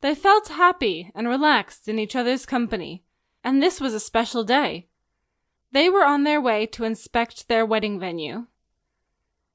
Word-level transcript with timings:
They 0.00 0.14
felt 0.14 0.48
happy 0.48 1.10
and 1.14 1.28
relaxed 1.28 1.88
in 1.88 1.98
each 1.98 2.14
other's 2.14 2.46
company, 2.46 3.04
and 3.42 3.62
this 3.62 3.80
was 3.80 3.94
a 3.94 4.00
special 4.00 4.44
day. 4.44 4.88
They 5.72 5.90
were 5.90 6.04
on 6.04 6.24
their 6.24 6.40
way 6.40 6.66
to 6.66 6.84
inspect 6.84 7.48
their 7.48 7.66
wedding 7.66 7.98
venue. 7.98 8.46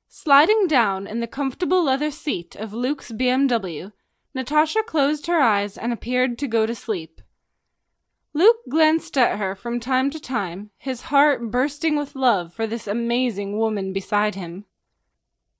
Sliding 0.08 0.68
down 0.68 1.08
in 1.08 1.22
the 1.22 1.28
comfortable 1.28 1.84
leather 1.84 2.12
seat 2.12 2.56
of 2.56 2.74
Luke's 2.74 3.12
BMW, 3.12 3.94
Natasha 4.36 4.84
closed 4.84 5.26
her 5.28 5.40
eyes 5.40 5.78
and 5.78 5.92
appeared 5.92 6.38
to 6.38 6.48
go 6.48 6.66
to 6.66 6.76
sleep. 6.76 7.22
Luke 8.36 8.58
glanced 8.70 9.18
at 9.18 9.40
her 9.40 9.56
from 9.56 9.80
time 9.80 10.12
to 10.12 10.20
time, 10.20 10.70
his 10.78 11.04
heart 11.04 11.50
bursting 11.50 11.96
with 11.96 12.16
love 12.16 12.54
for 12.54 12.68
this 12.68 12.86
amazing 12.86 13.58
woman 13.58 13.94
beside 13.94 14.36
him. 14.36 14.66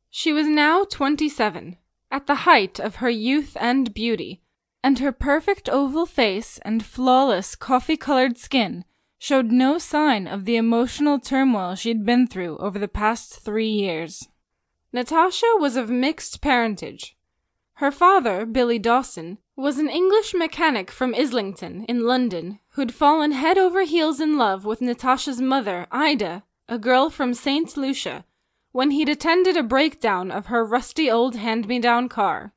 She 0.10 0.32
was 0.32 0.48
now 0.48 0.84
twenty 0.84 1.30
seven, 1.30 1.78
at 2.12 2.28
the 2.28 2.46
height 2.46 2.80
of 2.80 2.98
her 2.98 3.10
youth 3.10 3.58
and 3.60 3.94
beauty, 3.94 4.43
and 4.84 5.00
her 5.00 5.12
perfect 5.12 5.70
oval 5.70 6.06
face 6.06 6.60
and 6.64 6.86
flawless 6.86 7.56
coffee 7.56 7.98
colored 7.98 8.38
skin 8.38 8.84
showed 9.18 9.52
no 9.52 9.78
sign 9.78 10.28
of 10.28 10.44
the 10.44 10.58
emotional 10.58 11.18
turmoil 11.18 11.76
she 11.76 11.88
had 11.88 12.06
been 12.06 12.28
through 12.28 12.58
over 12.58 12.78
the 12.78 12.90
past 12.90 13.40
three 13.40 13.70
years. 13.70 14.28
Natasha 14.92 15.48
was 15.58 15.78
of 15.78 15.90
mixed 15.90 16.42
parentage. 16.42 17.16
Her 17.76 17.90
father, 17.90 18.46
Billy 18.46 18.78
Dawson, 18.78 19.38
was 19.56 19.80
an 19.80 19.90
English 19.90 20.34
mechanic 20.34 20.92
from 20.92 21.16
Islington, 21.16 21.86
in 21.86 22.02
London, 22.02 22.60
who'd 22.72 22.94
fallen 22.94 23.32
head 23.32 23.58
over 23.58 23.84
heels 23.84 24.20
in 24.20 24.38
love 24.38 24.66
with 24.66 24.82
Natasha's 24.82 25.40
mother, 25.42 25.88
Ida, 25.92 26.44
a 26.68 26.78
girl 26.78 27.10
from 27.10 27.34
St. 27.34 27.76
Lucia, 27.78 28.26
when 28.72 28.92
he'd 28.92 29.10
attended 29.10 29.56
a 29.56 29.64
breakdown 29.64 30.32
of 30.32 30.48
her 30.48 30.66
rusty 30.66 31.10
old 31.10 31.36
hand-me-down 31.36 32.10
car. 32.10 32.53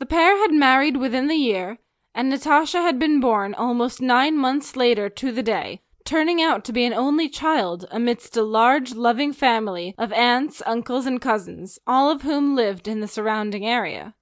The 0.00 0.06
pair 0.06 0.38
had 0.38 0.54
married 0.54 0.96
within 0.96 1.26
the 1.26 1.36
year, 1.36 1.78
and 2.14 2.30
Natasha 2.30 2.80
had 2.80 2.98
been 2.98 3.20
born 3.20 3.52
almost 3.52 4.00
nine 4.00 4.34
months 4.34 4.74
later 4.74 5.10
to 5.10 5.30
the 5.30 5.42
day, 5.42 5.82
turning 6.06 6.40
out 6.40 6.64
to 6.64 6.72
be 6.72 6.86
an 6.86 6.94
only 6.94 7.28
child 7.28 7.86
amidst 7.90 8.34
a 8.34 8.42
large 8.42 8.94
loving 8.94 9.34
family 9.34 9.94
of 9.98 10.10
aunts, 10.14 10.62
uncles, 10.64 11.04
and 11.04 11.20
cousins, 11.20 11.78
all 11.86 12.10
of 12.10 12.22
whom 12.22 12.56
lived 12.56 12.88
in 12.88 13.00
the 13.00 13.06
surrounding 13.06 13.66
area. 13.66 14.14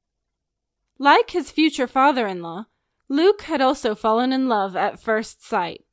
Like 0.98 1.30
his 1.30 1.52
future 1.52 1.86
father-in-law, 1.86 2.67
Luke 3.08 3.42
had 3.42 3.61
also 3.61 3.95
fallen 3.95 4.33
in 4.33 4.48
love 4.48 4.74
at 4.74 5.00
first 5.00 5.47
sight. 5.47 5.84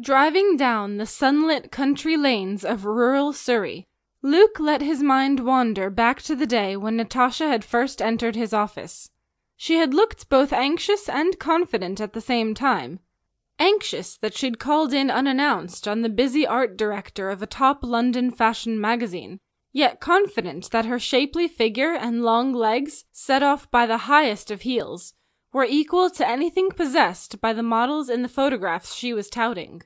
Driving 0.00 0.56
down 0.56 0.96
the 0.96 1.04
sunlit 1.04 1.70
country 1.70 2.16
lanes 2.16 2.64
of 2.64 2.86
rural 2.86 3.34
Surrey, 3.34 3.86
Luke 4.22 4.60
let 4.60 4.82
his 4.82 5.02
mind 5.02 5.40
wander 5.40 5.88
back 5.88 6.20
to 6.20 6.36
the 6.36 6.46
day 6.46 6.76
when 6.76 6.98
Natásha 6.98 7.48
had 7.48 7.64
first 7.64 8.02
entered 8.02 8.36
his 8.36 8.52
office. 8.52 9.10
She 9.62 9.74
had 9.74 9.92
looked 9.92 10.30
both 10.30 10.54
anxious 10.54 11.06
and 11.06 11.38
confident 11.38 12.00
at 12.00 12.14
the 12.14 12.22
same 12.22 12.54
time 12.54 13.00
anxious 13.58 14.16
that 14.16 14.34
she'd 14.34 14.58
called 14.58 14.94
in 14.94 15.10
unannounced 15.10 15.86
on 15.86 16.00
the 16.00 16.08
busy 16.08 16.46
art 16.46 16.78
director 16.78 17.28
of 17.28 17.42
a 17.42 17.46
top 17.46 17.84
London 17.84 18.30
fashion 18.30 18.80
magazine, 18.80 19.38
yet 19.70 20.00
confident 20.00 20.70
that 20.70 20.86
her 20.86 20.98
shapely 20.98 21.46
figure 21.46 21.92
and 21.92 22.22
long 22.22 22.54
legs, 22.54 23.04
set 23.12 23.42
off 23.42 23.70
by 23.70 23.84
the 23.84 24.08
highest 24.08 24.50
of 24.50 24.62
heels, 24.62 25.12
were 25.52 25.66
equal 25.68 26.08
to 26.08 26.26
anything 26.26 26.70
possessed 26.70 27.38
by 27.42 27.52
the 27.52 27.62
models 27.62 28.08
in 28.08 28.22
the 28.22 28.30
photographs 28.30 28.94
she 28.94 29.12
was 29.12 29.28
touting. 29.28 29.82